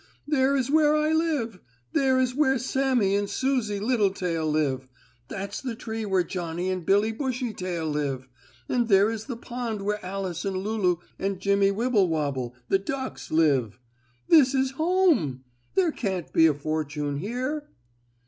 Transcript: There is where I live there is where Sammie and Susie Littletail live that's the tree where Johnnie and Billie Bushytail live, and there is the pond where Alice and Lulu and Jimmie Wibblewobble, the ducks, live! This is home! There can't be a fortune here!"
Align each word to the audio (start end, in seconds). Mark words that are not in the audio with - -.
There 0.27 0.55
is 0.55 0.71
where 0.71 0.95
I 0.95 1.11
live 1.13 1.59
there 1.93 2.19
is 2.19 2.33
where 2.33 2.57
Sammie 2.57 3.15
and 3.15 3.29
Susie 3.29 3.79
Littletail 3.79 4.49
live 4.49 4.87
that's 5.27 5.61
the 5.61 5.75
tree 5.75 6.05
where 6.05 6.23
Johnnie 6.23 6.71
and 6.71 6.83
Billie 6.83 7.11
Bushytail 7.11 7.87
live, 7.87 8.27
and 8.67 8.87
there 8.87 9.11
is 9.11 9.25
the 9.25 9.37
pond 9.37 9.83
where 9.83 10.03
Alice 10.03 10.43
and 10.43 10.57
Lulu 10.57 10.95
and 11.19 11.39
Jimmie 11.39 11.69
Wibblewobble, 11.69 12.55
the 12.67 12.79
ducks, 12.79 13.29
live! 13.29 13.77
This 14.27 14.55
is 14.55 14.71
home! 14.71 15.43
There 15.75 15.91
can't 15.91 16.33
be 16.33 16.47
a 16.47 16.55
fortune 16.55 17.17
here!" 17.17 17.69